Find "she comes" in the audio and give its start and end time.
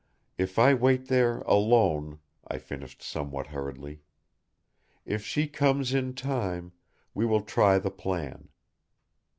5.23-5.93